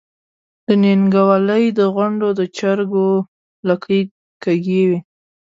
[0.65, 3.09] د نينګوَلۍ د غونډ د چرګو
[3.67, 4.01] لکۍ
[4.43, 4.99] کږې وي۔